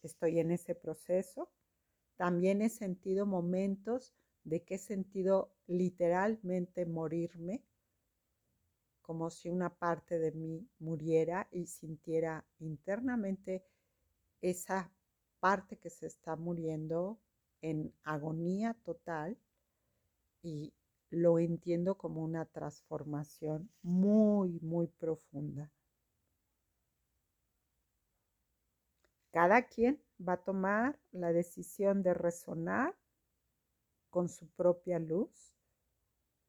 Estoy 0.01 0.39
en 0.39 0.51
ese 0.51 0.75
proceso. 0.75 1.51
También 2.15 2.61
he 2.61 2.69
sentido 2.69 3.25
momentos 3.25 4.13
de 4.43 4.63
qué 4.63 4.77
sentido 4.77 5.53
literalmente 5.67 6.85
morirme, 6.85 7.63
como 9.09 9.31
si 9.31 9.49
una 9.49 9.73
parte 9.73 10.19
de 10.19 10.31
mí 10.33 10.69
muriera 10.77 11.47
y 11.49 11.65
sintiera 11.65 12.45
internamente 12.59 13.65
esa 14.39 14.93
parte 15.39 15.79
que 15.79 15.89
se 15.89 16.05
está 16.05 16.35
muriendo 16.35 17.19
en 17.59 17.91
agonía 18.03 18.75
total 18.83 19.35
y 20.43 20.75
lo 21.09 21.39
entiendo 21.39 21.97
como 21.97 22.23
una 22.23 22.45
transformación 22.45 23.71
muy, 23.81 24.59
muy 24.59 24.85
profunda. 24.85 25.71
Cada 29.31 29.63
quien 29.63 29.99
va 30.21 30.33
a 30.33 30.43
tomar 30.43 30.99
la 31.11 31.33
decisión 31.33 32.03
de 32.03 32.13
resonar 32.13 32.95
con 34.11 34.29
su 34.29 34.47
propia 34.49 34.99
luz, 34.99 35.55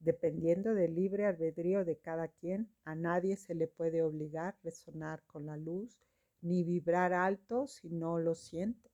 dependiendo 0.00 0.74
del 0.74 0.94
libre 0.94 1.26
albedrío 1.26 1.84
de 1.84 1.98
cada 1.98 2.28
quien, 2.28 2.72
a 2.84 2.94
nadie 2.94 3.36
se 3.36 3.54
le 3.54 3.68
puede 3.68 4.02
obligar 4.02 4.54
a 4.54 4.58
resonar 4.62 5.22
con 5.26 5.46
la 5.46 5.56
luz 5.56 5.98
ni 6.40 6.64
vibrar 6.64 7.12
alto 7.12 7.66
si 7.66 7.90
no 7.90 8.18
lo 8.18 8.34
siente. 8.34 8.90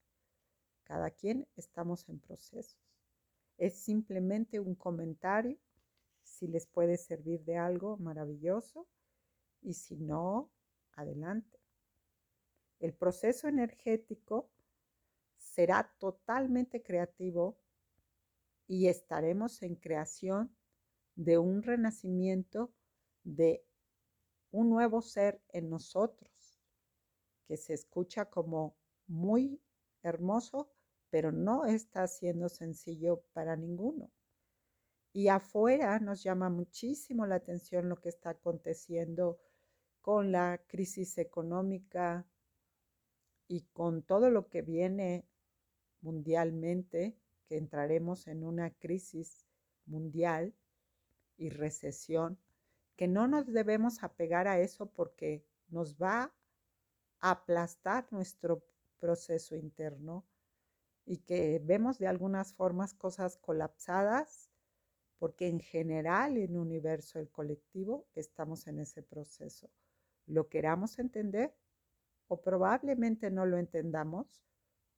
Cada 0.82 1.10
quien 1.10 1.46
estamos 1.56 2.08
en 2.08 2.18
procesos. 2.18 2.76
Es 3.56 3.78
simplemente 3.78 4.58
un 4.60 4.75
comentario. 4.75 5.56
Si 6.22 6.48
les 6.48 6.66
puede 6.66 6.96
servir 6.96 7.44
de 7.44 7.56
algo, 7.56 7.96
maravilloso. 7.98 8.88
Y 9.62 9.75
si 9.75 9.96
no, 9.96 10.50
adelante. 10.92 11.58
El 12.80 12.92
proceso 12.94 13.46
energético 13.46 14.50
será 15.36 15.94
totalmente 15.98 16.82
creativo 16.82 17.56
y 18.66 18.88
estaremos 18.88 19.62
en 19.62 19.76
creación 19.76 20.54
de 21.16 21.38
un 21.38 21.62
renacimiento 21.62 22.73
de 23.25 23.64
un 24.50 24.70
nuevo 24.70 25.02
ser 25.02 25.42
en 25.52 25.68
nosotros, 25.68 26.30
que 27.46 27.56
se 27.56 27.75
escucha 27.75 28.26
como 28.26 28.76
muy 29.06 29.61
hermoso, 30.02 30.70
pero 31.11 31.32
no 31.32 31.64
está 31.64 32.06
siendo 32.06 32.49
sencillo 32.49 33.23
para 33.32 33.56
ninguno. 33.56 34.11
Y 35.12 35.28
afuera 35.28 35.99
nos 35.99 36.23
llama 36.23 36.50
muchísimo 36.50 37.26
la 37.26 37.37
atención 37.37 37.88
lo 37.88 38.00
que 38.00 38.11
está 38.11 38.30
aconteciendo 38.30 39.38
con 40.02 40.30
la 40.30 40.62
crisis 40.68 41.16
económica 41.18 42.26
y 43.49 43.62
con 43.73 44.02
todo 44.02 44.30
lo 44.30 44.49
que 44.49 44.62
viene 44.62 45.26
mundialmente, 46.00 47.16
que 47.49 47.56
entraremos 47.56 48.26
en 48.26 48.44
una 48.44 48.70
crisis 48.70 49.46
mundial 49.87 50.54
y 51.37 51.50
recesión, 51.50 52.38
que 52.97 53.09
no 53.09 53.28
nos 53.28 53.47
debemos 53.47 54.02
apegar 54.02 54.49
a 54.49 54.59
eso 54.59 54.87
porque 54.87 55.45
nos 55.69 55.97
va 55.97 56.33
a 57.21 57.31
aplastar 57.31 58.07
nuestro 58.11 58.64
proceso 58.99 59.55
interno 59.55 60.25
y 61.05 61.19
que 61.19 61.61
vemos 61.62 61.99
de 61.99 62.07
algunas 62.07 62.55
formas 62.55 62.95
cosas 62.95 63.37
colapsadas 63.37 64.50
porque 65.19 65.49
en 65.49 65.61
general 65.61 66.37
en 66.37 66.50
el 66.50 66.57
universo, 66.59 67.19
el 67.19 67.31
colectivo, 67.31 68.07
estamos 68.14 68.66
en 68.66 68.81
ese 68.81 69.02
proceso. 69.02 69.71
Lo 70.26 70.49
queramos 70.49 70.99
entender 70.99 71.55
o 72.28 72.43
probablemente 72.43 73.31
no 73.31 73.47
lo 73.47 73.57
entendamos 73.57 74.43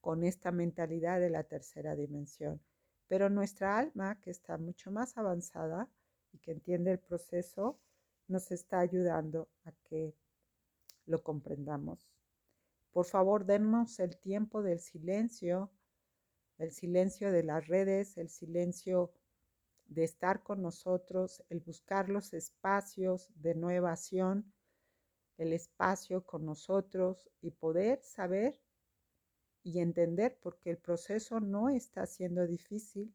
con 0.00 0.24
esta 0.24 0.50
mentalidad 0.50 1.20
de 1.20 1.30
la 1.30 1.44
tercera 1.44 1.94
dimensión, 1.94 2.60
pero 3.06 3.28
nuestra 3.28 3.78
alma, 3.78 4.20
que 4.20 4.30
está 4.30 4.56
mucho 4.56 4.90
más 4.90 5.16
avanzada 5.18 5.88
y 6.32 6.38
que 6.38 6.52
entiende 6.52 6.92
el 6.92 6.98
proceso, 6.98 7.78
nos 8.28 8.50
está 8.50 8.80
ayudando 8.80 9.48
a 9.64 9.72
que 9.72 10.14
lo 11.06 11.22
comprendamos. 11.22 12.10
Por 12.92 13.06
favor, 13.06 13.44
dennos 13.46 13.98
el 14.00 14.18
tiempo 14.18 14.62
del 14.62 14.80
silencio, 14.80 15.70
el 16.58 16.70
silencio 16.72 17.32
de 17.32 17.42
las 17.42 17.66
redes, 17.66 18.18
el 18.18 18.28
silencio 18.28 19.12
de 19.86 20.04
estar 20.04 20.42
con 20.42 20.60
nosotros, 20.62 21.42
el 21.48 21.60
buscar 21.60 22.10
los 22.10 22.34
espacios 22.34 23.30
de 23.36 23.54
nuevación, 23.54 24.52
el 25.38 25.52
espacio 25.52 26.26
con 26.26 26.44
nosotros 26.44 27.30
y 27.40 27.52
poder 27.52 28.02
saber 28.02 28.60
y 29.62 29.80
entender 29.80 30.38
porque 30.42 30.70
el 30.70 30.78
proceso 30.78 31.40
no 31.40 31.68
está 31.68 32.06
siendo 32.06 32.46
difícil, 32.46 33.14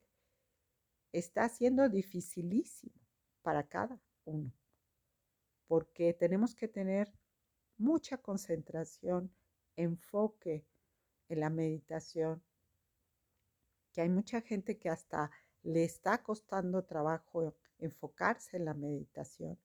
está 1.12 1.50
siendo 1.50 1.90
dificilísimo 1.90 3.03
para 3.44 3.68
cada 3.68 4.02
uno, 4.26 4.52
porque 5.68 6.14
tenemos 6.14 6.56
que 6.56 6.68
tener 6.68 7.14
mucha 7.78 8.18
concentración, 8.18 9.32
enfoque 9.76 10.66
en 11.30 11.40
la 11.40 11.50
meditación, 11.50 12.44
que 13.92 14.02
hay 14.02 14.10
mucha 14.10 14.42
gente 14.42 14.80
que 14.80 14.90
hasta 14.90 15.30
le 15.62 15.84
está 15.84 16.24
costando 16.24 16.84
trabajo 16.84 17.56
enfocarse 17.78 18.58
en 18.58 18.66
la 18.66 18.74
meditación, 18.74 19.60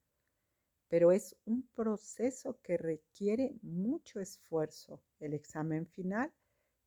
pero 0.87 1.11
es 1.11 1.35
un 1.45 1.67
proceso 1.69 2.59
que 2.61 2.77
requiere 2.77 3.55
mucho 3.61 4.19
esfuerzo. 4.19 5.01
El 5.19 5.33
examen 5.33 5.87
final, 5.87 6.33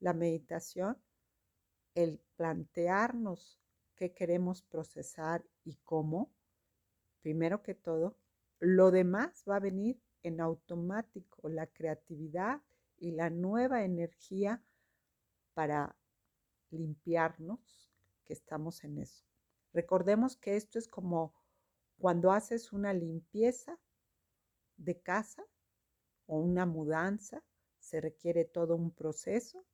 la 0.00 0.12
meditación, 0.12 1.00
el 1.94 2.20
plantearnos 2.36 3.60
qué 3.94 4.12
queremos 4.12 4.62
procesar 4.62 5.44
y 5.64 5.76
cómo, 5.84 6.32
primero 7.22 7.62
que 7.62 7.74
todo, 7.74 8.16
lo 8.58 8.90
demás 8.90 9.44
va 9.48 9.56
a 9.56 9.60
venir 9.60 10.00
en 10.22 10.40
automático, 10.40 11.48
la 11.48 11.66
creatividad 11.66 12.62
y 12.98 13.12
la 13.12 13.30
nueva 13.30 13.84
energía 13.84 14.62
para 15.54 15.96
limpiarnos 16.70 17.90
que 18.24 18.32
estamos 18.32 18.84
en 18.84 18.98
eso. 18.98 19.24
Recordemos 19.72 20.36
que 20.36 20.56
esto 20.56 20.78
es 20.78 20.86
como 20.86 21.34
cuando 21.98 22.30
haces 22.30 22.72
una 22.72 22.92
limpieza 22.92 23.78
de 24.76 25.00
casa 25.00 25.44
o 26.26 26.38
una 26.38 26.66
mudanza, 26.66 27.42
se 27.78 28.00
requiere 28.00 28.44
todo 28.44 28.76
un 28.76 28.92
proceso, 28.92 29.64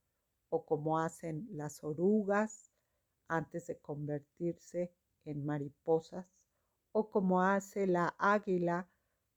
o 0.50 0.64
como 0.64 0.98
hacen 0.98 1.46
las 1.50 1.84
orugas 1.84 2.72
antes 3.26 3.66
de 3.66 3.78
convertirse 3.78 4.92
en 5.24 5.44
mariposas, 5.44 6.26
o 6.98 7.10
como 7.10 7.40
hace 7.40 7.86
la 7.86 8.16
águila 8.18 8.90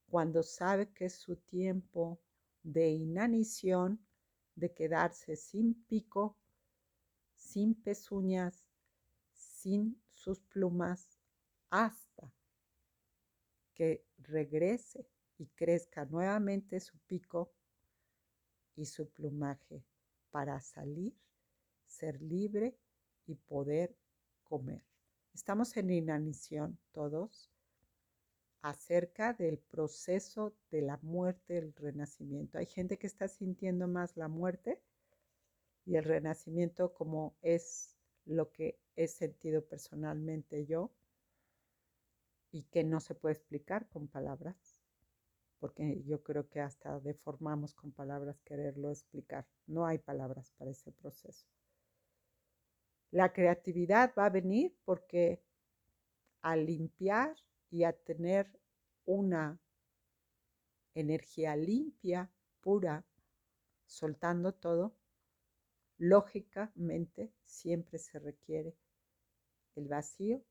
cuando 0.09 0.41
sabe 0.41 0.91
que 0.93 1.05
es 1.05 1.13
su 1.13 1.35
tiempo 1.35 2.19
de 2.63 2.89
inanición, 2.89 4.03
de 4.55 4.73
quedarse 4.73 5.35
sin 5.35 5.75
pico, 5.83 6.39
sin 7.35 7.75
pezuñas, 7.75 8.65
sin 9.31 10.01
sus 10.11 10.39
plumas 10.39 11.19
hasta 11.69 12.33
que 13.75 14.07
regrese 14.17 15.07
y 15.37 15.45
crezca 15.49 16.05
nuevamente 16.05 16.79
su 16.79 16.97
pico 17.05 17.53
y 18.75 18.85
su 18.85 19.07
plumaje 19.11 19.85
para 20.31 20.59
salir, 20.61 21.13
ser 21.85 22.19
libre 22.23 22.75
y 23.27 23.35
poder 23.35 23.95
comer. 24.43 24.90
Estamos 25.33 25.77
en 25.77 25.89
inanición 25.89 26.77
todos 26.91 27.49
acerca 28.61 29.33
del 29.33 29.57
proceso 29.57 30.53
de 30.69 30.81
la 30.81 30.99
muerte, 31.01 31.57
el 31.57 31.73
renacimiento. 31.73 32.57
Hay 32.57 32.65
gente 32.65 32.97
que 32.97 33.07
está 33.07 33.27
sintiendo 33.27 33.87
más 33.87 34.17
la 34.17 34.27
muerte 34.27 34.81
y 35.85 35.95
el 35.95 36.03
renacimiento 36.03 36.93
como 36.93 37.35
es 37.41 37.97
lo 38.25 38.51
que 38.51 38.79
he 38.95 39.07
sentido 39.07 39.65
personalmente 39.65 40.65
yo 40.65 40.91
y 42.51 42.63
que 42.63 42.83
no 42.83 42.99
se 42.99 43.15
puede 43.15 43.33
explicar 43.33 43.87
con 43.89 44.07
palabras, 44.07 44.77
porque 45.59 46.03
yo 46.03 46.21
creo 46.21 46.49
que 46.49 46.59
hasta 46.59 46.99
deformamos 46.99 47.73
con 47.73 47.91
palabras 47.91 48.41
quererlo 48.41 48.91
explicar. 48.91 49.47
No 49.65 49.85
hay 49.85 49.97
palabras 49.97 50.51
para 50.57 50.71
ese 50.71 50.91
proceso. 50.91 51.47
La 53.11 53.33
creatividad 53.33 54.13
va 54.17 54.25
a 54.27 54.29
venir 54.29 54.75
porque 54.85 55.43
al 56.41 56.65
limpiar 56.65 57.35
y 57.69 57.83
a 57.83 57.91
tener 57.91 58.59
una 59.05 59.59
energía 60.93 61.55
limpia, 61.55 62.31
pura, 62.61 63.05
soltando 63.85 64.53
todo, 64.53 64.95
lógicamente 65.97 67.33
siempre 67.43 67.99
se 67.99 68.17
requiere 68.19 68.77
el 69.75 69.87
vacío, 69.87 70.43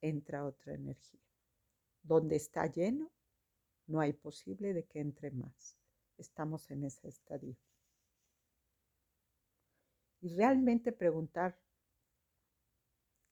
entra 0.00 0.44
otra 0.44 0.74
energía. 0.74 1.20
Donde 2.02 2.36
está 2.36 2.66
lleno, 2.66 3.10
no 3.88 4.00
hay 4.00 4.12
posible 4.12 4.72
de 4.72 4.84
que 4.84 5.00
entre 5.00 5.32
más. 5.32 5.76
Estamos 6.16 6.70
en 6.70 6.84
ese 6.84 7.08
estadio. 7.08 7.56
Y 10.20 10.34
realmente 10.34 10.92
preguntar 10.92 11.58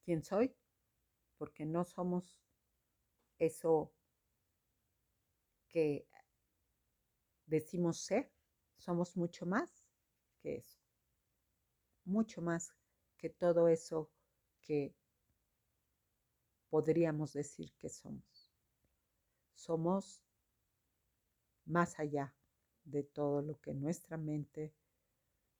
quién 0.05 0.23
soy, 0.23 0.55
porque 1.39 1.65
no 1.65 1.85
somos 1.85 2.41
eso 3.39 3.93
que 5.69 6.07
decimos 7.47 7.99
ser, 7.99 8.31
somos 8.77 9.17
mucho 9.17 9.47
más 9.47 9.85
que 10.41 10.57
eso 10.57 10.85
mucho 12.05 12.43
más 12.43 12.73
que 13.17 13.31
todo 13.31 13.69
eso 13.69 14.11
que 14.61 14.95
podríamos 16.69 17.33
decir 17.33 17.73
que 17.79 17.89
somos. 17.89 18.51
Somos 19.55 20.23
más 21.65 21.99
allá 21.99 22.35
de 22.85 23.03
todo 23.03 23.41
lo 23.41 23.59
que 23.61 23.73
nuestra 23.73 24.17
mente, 24.17 24.75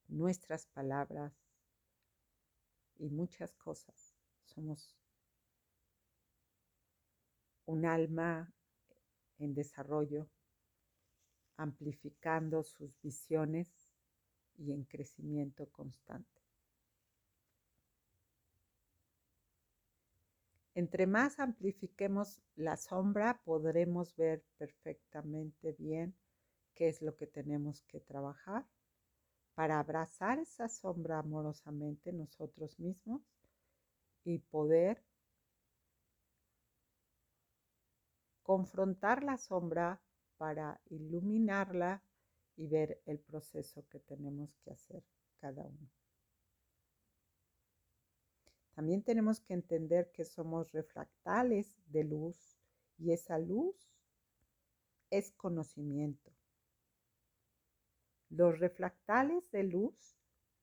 nuestras 0.09 0.67
palabras 0.67 1.33
y 2.97 3.11
muchas 3.11 3.55
cosas. 3.55 4.15
Somos 4.45 4.97
un 7.67 7.87
alma 7.87 8.53
en 9.39 9.55
desarrollo, 9.55 10.29
amplificando 11.57 12.63
sus 12.63 13.01
visiones 13.01 13.69
y 14.57 14.73
en 14.73 14.85
crecimiento 14.85 15.69
constante. 15.71 16.43
Entre 20.75 21.07
más 21.07 21.39
amplifiquemos 21.39 22.43
la 22.57 22.77
sombra, 22.77 23.41
podremos 23.45 24.17
ver 24.17 24.45
perfectamente 24.59 25.73
bien 25.79 26.17
qué 26.75 26.89
es 26.89 27.01
lo 27.01 27.17
que 27.17 27.29
tenemos 27.29 27.83
que 27.83 28.01
trabajar 28.01 28.67
para 29.55 29.79
abrazar 29.79 30.39
esa 30.39 30.69
sombra 30.69 31.19
amorosamente 31.19 32.13
nosotros 32.13 32.79
mismos 32.79 33.23
y 34.25 34.39
poder 34.39 35.03
confrontar 38.43 39.23
la 39.23 39.39
sombra 39.39 40.01
para 40.37 40.81
iluminarla 40.91 42.03
y 42.57 42.67
ver 42.67 43.01
el 43.07 43.19
proceso 43.19 43.87
que 43.89 44.01
tenemos 44.01 44.55
que 44.65 44.71
hacer 44.71 45.03
cada 45.41 45.65
uno. 45.65 45.91
También 48.75 49.03
tenemos 49.03 49.41
que 49.41 49.55
entender 49.55 50.11
que 50.11 50.25
somos 50.25 50.73
refractales 50.73 51.77
de 51.87 52.05
luz 52.05 52.59
y 52.99 53.13
esa 53.13 53.39
luz 53.39 53.77
es 55.11 55.33
conocimiento. 55.33 56.33
Los 58.37 58.59
refractales 58.59 59.49
de 59.53 59.63
luz 59.63 60.17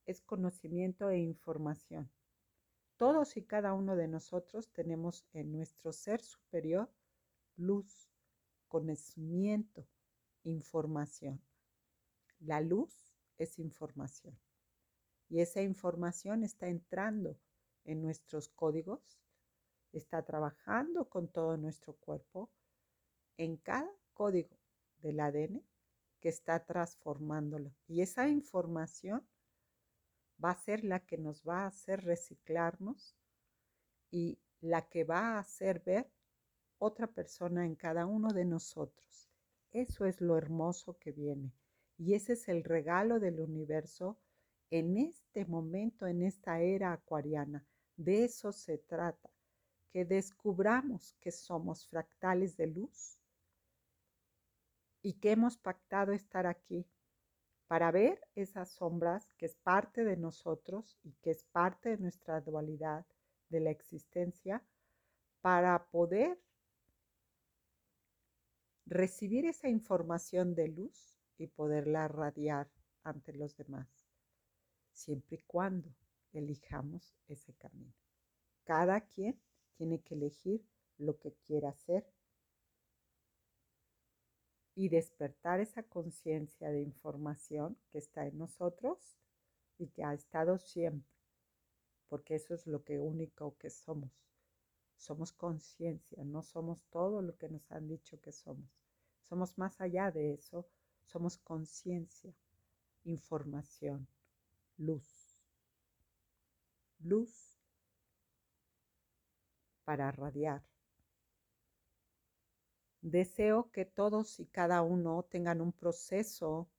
es 0.05 0.19
conocimiento 0.19 1.09
e 1.09 1.19
información. 1.19 2.11
Todos 2.97 3.37
y 3.37 3.43
cada 3.43 3.73
uno 3.73 3.95
de 3.95 4.09
nosotros 4.09 4.73
tenemos 4.73 5.25
en 5.31 5.53
nuestro 5.53 5.93
ser 5.93 6.19
superior 6.19 6.91
luz, 7.55 8.11
conocimiento, 8.67 9.87
información. 10.43 11.41
La 12.41 12.59
luz 12.59 13.15
es 13.37 13.57
información 13.57 14.37
y 15.29 15.39
esa 15.39 15.61
información 15.61 16.43
está 16.43 16.67
entrando 16.67 17.39
en 17.85 18.01
nuestros 18.01 18.49
códigos, 18.49 19.17
está 19.93 20.25
trabajando 20.25 21.07
con 21.07 21.29
todo 21.29 21.55
nuestro 21.55 21.93
cuerpo 21.93 22.51
en 23.37 23.55
cada 23.55 23.89
código 24.13 24.59
del 24.97 25.21
ADN 25.21 25.70
que 26.21 26.29
está 26.29 26.63
transformándolo. 26.63 27.73
Y 27.87 28.01
esa 28.01 28.29
información 28.29 29.27
va 30.43 30.51
a 30.51 30.55
ser 30.55 30.83
la 30.83 30.99
que 30.99 31.17
nos 31.17 31.43
va 31.43 31.63
a 31.63 31.67
hacer 31.67 32.03
reciclarnos 32.05 33.17
y 34.11 34.39
la 34.61 34.87
que 34.87 35.03
va 35.03 35.35
a 35.35 35.39
hacer 35.39 35.81
ver 35.81 36.09
otra 36.77 37.07
persona 37.07 37.65
en 37.65 37.75
cada 37.75 38.05
uno 38.05 38.29
de 38.29 38.45
nosotros. 38.45 39.29
Eso 39.71 40.05
es 40.05 40.21
lo 40.21 40.37
hermoso 40.37 40.97
que 40.97 41.11
viene. 41.11 41.53
Y 41.97 42.13
ese 42.13 42.33
es 42.33 42.47
el 42.47 42.63
regalo 42.63 43.19
del 43.19 43.39
universo 43.39 44.17
en 44.69 44.97
este 44.97 45.45
momento, 45.45 46.07
en 46.07 46.21
esta 46.21 46.61
era 46.61 46.93
acuariana. 46.93 47.65
De 47.97 48.23
eso 48.23 48.51
se 48.51 48.77
trata, 48.77 49.29
que 49.91 50.05
descubramos 50.05 51.13
que 51.19 51.31
somos 51.31 51.85
fractales 51.85 52.57
de 52.57 52.67
luz 52.67 53.20
y 55.01 55.13
que 55.13 55.31
hemos 55.31 55.57
pactado 55.57 56.13
estar 56.13 56.45
aquí 56.45 56.87
para 57.67 57.91
ver 57.91 58.21
esas 58.35 58.69
sombras 58.69 59.33
que 59.37 59.45
es 59.45 59.55
parte 59.55 60.03
de 60.03 60.17
nosotros 60.17 60.99
y 61.03 61.13
que 61.21 61.31
es 61.31 61.45
parte 61.45 61.89
de 61.89 61.97
nuestra 61.97 62.41
dualidad 62.41 63.05
de 63.49 63.61
la 63.61 63.71
existencia, 63.71 64.63
para 65.41 65.89
poder 65.89 66.39
recibir 68.85 69.45
esa 69.45 69.69
información 69.69 70.53
de 70.53 70.67
luz 70.67 71.17
y 71.37 71.47
poderla 71.47 72.07
radiar 72.07 72.69
ante 73.03 73.33
los 73.33 73.55
demás, 73.57 73.87
siempre 74.91 75.37
y 75.37 75.43
cuando 75.43 75.95
elijamos 76.33 77.15
ese 77.27 77.53
camino. 77.53 77.93
Cada 78.63 79.01
quien 79.01 79.41
tiene 79.73 80.01
que 80.01 80.15
elegir 80.15 80.63
lo 80.97 81.17
que 81.17 81.33
quiera 81.45 81.69
hacer 81.69 82.05
y 84.75 84.89
despertar 84.89 85.59
esa 85.59 85.83
conciencia 85.83 86.69
de 86.69 86.81
información 86.81 87.77
que 87.91 87.97
está 87.97 88.25
en 88.25 88.37
nosotros 88.37 89.17
y 89.77 89.87
que 89.87 90.03
ha 90.03 90.13
estado 90.13 90.57
siempre, 90.57 91.11
porque 92.07 92.35
eso 92.35 92.53
es 92.53 92.67
lo 92.67 92.83
que 92.83 92.99
único 92.99 93.57
que 93.57 93.69
somos. 93.69 94.11
Somos 94.97 95.31
conciencia, 95.31 96.23
no 96.23 96.43
somos 96.43 96.83
todo 96.91 97.21
lo 97.21 97.35
que 97.37 97.49
nos 97.49 97.71
han 97.71 97.87
dicho 97.87 98.21
que 98.21 98.31
somos. 98.31 98.69
Somos 99.27 99.57
más 99.57 99.81
allá 99.81 100.11
de 100.11 100.33
eso, 100.33 100.67
somos 101.05 101.37
conciencia, 101.37 102.33
información, 103.03 104.07
luz. 104.77 105.39
Luz 106.99 107.57
para 109.83 110.11
radiar 110.11 110.70
Deseo 113.01 113.71
que 113.71 113.85
todos 113.85 114.39
y 114.39 114.45
cada 114.45 114.83
uno 114.83 115.23
tengan 115.23 115.59
un 115.59 115.71
proceso 115.71 116.69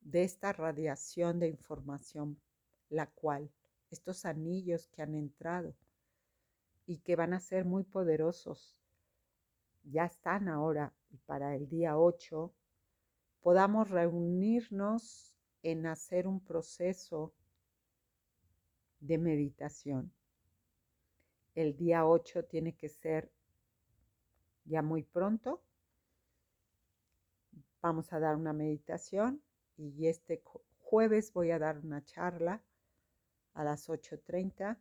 de 0.00 0.22
esta 0.22 0.52
radiación 0.52 1.40
de 1.40 1.48
información, 1.48 2.40
la 2.88 3.06
cual 3.06 3.50
estos 3.90 4.24
anillos 4.24 4.86
que 4.86 5.02
han 5.02 5.16
entrado 5.16 5.74
y 6.86 6.98
que 6.98 7.16
van 7.16 7.34
a 7.34 7.40
ser 7.40 7.64
muy 7.64 7.82
poderosos, 7.82 8.76
ya 9.82 10.04
están 10.04 10.48
ahora 10.48 10.92
y 11.10 11.16
para 11.18 11.56
el 11.56 11.68
día 11.68 11.98
8 11.98 12.52
podamos 13.40 13.90
reunirnos 13.90 15.34
en 15.64 15.86
hacer 15.86 16.28
un 16.28 16.38
proceso 16.38 17.32
de 19.00 19.18
meditación. 19.18 20.12
El 21.56 21.76
día 21.76 22.06
8 22.06 22.44
tiene 22.44 22.76
que 22.76 22.88
ser 22.88 23.32
ya 24.70 24.82
muy 24.82 25.02
pronto. 25.02 25.60
Vamos 27.82 28.12
a 28.12 28.20
dar 28.20 28.36
una 28.36 28.52
meditación 28.52 29.42
y 29.76 30.06
este 30.06 30.42
jueves 30.78 31.32
voy 31.32 31.50
a 31.50 31.58
dar 31.58 31.78
una 31.78 32.04
charla 32.04 32.62
a 33.54 33.64
las 33.64 33.88
8.30 33.88 34.78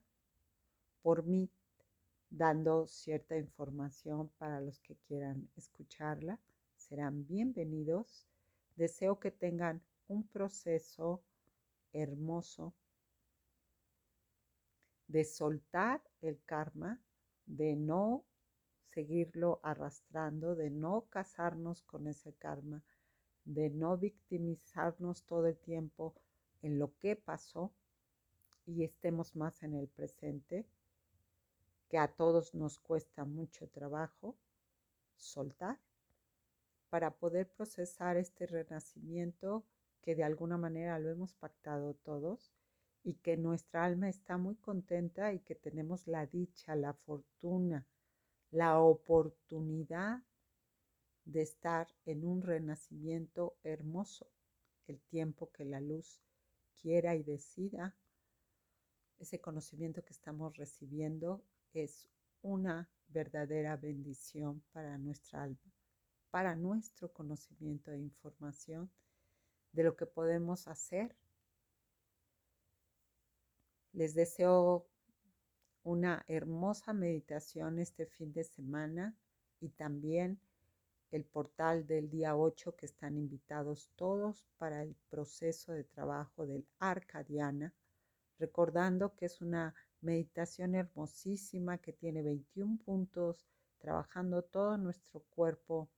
por 1.01 1.23
mí 1.23 1.49
dando 2.29 2.85
cierta 2.85 3.35
información 3.35 4.29
para 4.37 4.61
los 4.61 4.79
que 4.79 4.95
quieran 5.07 5.49
escucharla. 5.55 6.39
Serán 6.75 7.25
bienvenidos. 7.25 8.27
Deseo 8.75 9.19
que 9.19 9.31
tengan 9.31 9.81
un 10.07 10.27
proceso 10.27 11.23
hermoso 11.93 12.75
de 15.07 15.23
soltar 15.25 16.03
el 16.21 16.39
karma, 16.45 17.01
de 17.47 17.75
no 17.75 18.23
seguirlo 18.93 19.59
arrastrando, 19.63 20.55
de 20.55 20.69
no 20.69 21.05
casarnos 21.09 21.83
con 21.83 22.07
ese 22.07 22.33
karma, 22.33 22.83
de 23.45 23.69
no 23.69 23.97
victimizarnos 23.97 25.23
todo 25.23 25.47
el 25.47 25.57
tiempo 25.57 26.15
en 26.61 26.79
lo 26.79 26.97
que 26.99 27.15
pasó 27.15 27.71
y 28.65 28.83
estemos 28.83 29.35
más 29.35 29.63
en 29.63 29.73
el 29.73 29.87
presente, 29.87 30.65
que 31.89 31.97
a 31.97 32.07
todos 32.07 32.53
nos 32.53 32.77
cuesta 32.77 33.25
mucho 33.25 33.67
trabajo 33.67 34.35
soltar 35.17 35.79
para 36.89 37.11
poder 37.11 37.49
procesar 37.49 38.17
este 38.17 38.45
renacimiento 38.45 39.63
que 40.01 40.15
de 40.15 40.23
alguna 40.23 40.57
manera 40.57 40.99
lo 40.99 41.09
hemos 41.09 41.33
pactado 41.33 41.93
todos 41.93 42.51
y 43.03 43.15
que 43.15 43.37
nuestra 43.37 43.85
alma 43.85 44.09
está 44.09 44.37
muy 44.37 44.55
contenta 44.55 45.33
y 45.33 45.39
que 45.39 45.55
tenemos 45.55 46.07
la 46.07 46.25
dicha, 46.25 46.75
la 46.75 46.93
fortuna, 46.93 47.85
la 48.51 48.79
oportunidad 48.79 50.23
de 51.25 51.41
estar 51.41 51.87
en 52.05 52.25
un 52.25 52.41
renacimiento 52.41 53.55
hermoso, 53.63 54.27
el 54.87 54.99
tiempo 55.01 55.51
que 55.51 55.65
la 55.65 55.79
luz 55.79 56.21
quiera 56.81 57.15
y 57.15 57.23
decida. 57.23 57.95
Ese 59.19 59.39
conocimiento 59.39 60.03
que 60.03 60.13
estamos 60.13 60.55
recibiendo 60.57 61.43
es 61.73 62.09
una 62.41 62.89
verdadera 63.07 63.75
bendición 63.75 64.63
para 64.71 64.97
nuestra 64.97 65.43
alma, 65.43 65.73
para 66.31 66.55
nuestro 66.55 67.11
conocimiento 67.11 67.91
e 67.91 67.99
información 67.99 68.89
de 69.71 69.83
lo 69.83 69.95
que 69.95 70.05
podemos 70.05 70.67
hacer. 70.67 71.15
Les 73.93 74.15
deseo 74.15 74.87
una 75.83 76.23
hermosa 76.27 76.93
meditación 76.93 77.79
este 77.79 78.05
fin 78.05 78.33
de 78.33 78.43
semana 78.43 79.15
y 79.59 79.69
también 79.69 80.39
el 81.11 81.25
portal 81.25 81.87
del 81.87 82.09
día 82.09 82.35
8 82.35 82.75
que 82.75 82.85
están 82.85 83.17
invitados 83.17 83.89
todos 83.95 84.45
para 84.57 84.83
el 84.83 84.95
proceso 85.09 85.71
de 85.71 85.83
trabajo 85.83 86.45
del 86.45 86.67
Arcadiana, 86.79 87.73
recordando 88.37 89.15
que 89.15 89.25
es 89.25 89.41
una 89.41 89.73
meditación 90.01 90.75
hermosísima 90.75 91.77
que 91.79 91.93
tiene 91.93 92.21
21 92.21 92.77
puntos, 92.77 93.47
trabajando 93.79 94.43
todo 94.43 94.77
nuestro 94.77 95.21
cuerpo, 95.31 95.89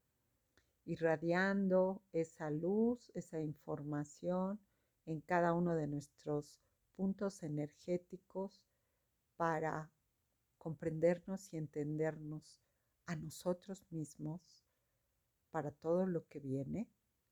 irradiando 0.84 2.02
esa 2.12 2.50
luz, 2.50 3.10
esa 3.14 3.40
información 3.40 4.58
en 5.06 5.20
cada 5.20 5.52
uno 5.52 5.74
de 5.74 5.86
nuestros 5.86 6.60
puntos 6.96 7.42
energéticos 7.42 8.62
para 9.42 9.90
comprendernos 10.56 11.52
y 11.52 11.56
entendernos 11.56 12.62
a 13.06 13.16
nosotros 13.16 13.84
mismos 13.90 14.40
para 15.50 15.72
todo 15.72 16.06
lo 16.06 16.28
que 16.28 16.38
viene, 16.38 16.88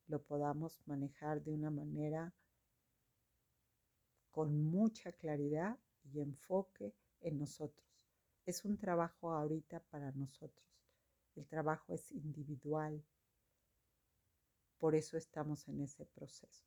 lo 0.09 0.21
podamos 0.21 0.83
manejar 0.87 1.41
de 1.41 1.53
una 1.53 1.71
manera 1.71 2.35
con 4.33 4.61
mucha 4.61 5.13
claridad 5.13 5.79
y 6.03 6.21
enfoque 6.21 6.93
en 7.21 7.39
nosotros. 7.39 7.87
Es 8.45 8.65
un 8.65 8.77
trabajo 8.77 9.31
ahorita 9.33 9.79
para 9.79 10.11
nosotros. 10.11 10.67
El 11.37 11.47
trabajo 11.47 11.95
es 11.95 12.11
individual. 12.11 13.05
Por 14.79 14.97
eso 14.97 15.17
estamos 15.17 15.69
en 15.69 15.83
ese 15.83 16.07
proceso. 16.07 16.67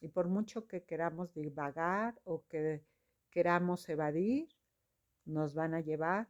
Y 0.00 0.08
por 0.08 0.26
mucho 0.26 0.66
que 0.66 0.82
queramos 0.82 1.32
divagar 1.34 2.20
o 2.24 2.44
que 2.48 2.82
queramos 3.30 3.88
evadir, 3.88 4.48
nos 5.24 5.54
van 5.54 5.74
a 5.74 5.80
llevar 5.80 6.28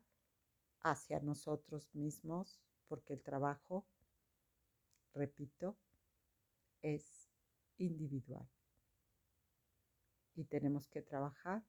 hacia 0.80 1.20
nosotros 1.20 1.94
mismos, 1.94 2.60
porque 2.88 3.14
el 3.14 3.22
trabajo, 3.22 3.86
repito, 5.14 5.76
es 6.82 7.28
individual. 7.78 8.48
Y 10.34 10.44
tenemos 10.44 10.88
que 10.88 11.02
trabajar 11.02 11.64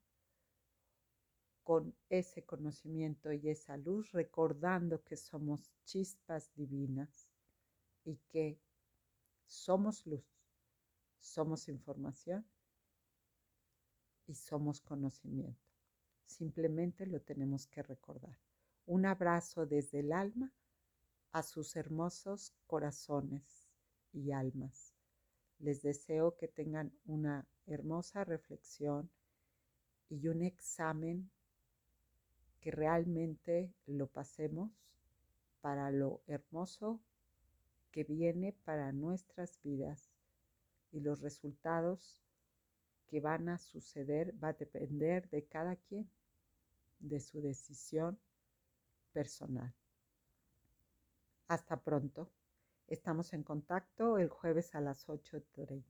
con 1.63 1.95
ese 2.09 2.43
conocimiento 2.43 3.31
y 3.31 3.49
esa 3.49 3.77
luz, 3.77 4.11
recordando 4.11 5.03
que 5.03 5.15
somos 5.15 5.71
chispas 5.85 6.53
divinas 6.55 7.29
y 8.03 8.17
que 8.29 8.59
somos 9.45 10.05
luz, 10.07 10.25
somos 11.19 11.67
información 11.69 12.45
y 14.31 14.35
somos 14.35 14.79
conocimiento. 14.79 15.59
Simplemente 16.25 17.05
lo 17.05 17.19
tenemos 17.19 17.67
que 17.67 17.83
recordar. 17.83 18.37
Un 18.85 19.05
abrazo 19.05 19.65
desde 19.65 19.99
el 19.99 20.13
alma 20.13 20.53
a 21.33 21.43
sus 21.43 21.75
hermosos 21.75 22.53
corazones 22.65 23.67
y 24.13 24.31
almas. 24.31 24.93
Les 25.59 25.81
deseo 25.81 26.37
que 26.37 26.47
tengan 26.47 26.93
una 27.05 27.45
hermosa 27.67 28.23
reflexión 28.23 29.11
y 30.09 30.29
un 30.29 30.43
examen 30.43 31.29
que 32.61 32.71
realmente 32.71 33.73
lo 33.85 34.07
pasemos 34.07 34.71
para 35.59 35.91
lo 35.91 36.21
hermoso 36.27 37.01
que 37.91 38.05
viene 38.05 38.53
para 38.63 38.93
nuestras 38.93 39.61
vidas 39.61 40.09
y 40.93 41.01
los 41.01 41.19
resultados 41.19 42.21
que 43.11 43.19
van 43.19 43.49
a 43.49 43.57
suceder 43.57 44.33
va 44.41 44.49
a 44.49 44.53
depender 44.53 45.29
de 45.31 45.43
cada 45.43 45.75
quien, 45.75 46.09
de 46.99 47.19
su 47.19 47.41
decisión 47.41 48.17
personal. 49.11 49.73
Hasta 51.49 51.75
pronto. 51.75 52.31
Estamos 52.87 53.33
en 53.33 53.43
contacto 53.43 54.17
el 54.17 54.29
jueves 54.29 54.73
a 54.75 54.79
las 54.79 55.07
8.30. 55.09 55.83